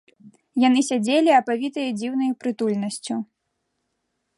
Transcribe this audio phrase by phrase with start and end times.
[0.67, 3.23] Яны сядзелі, апавітыя дзіўнай прытульнасцю.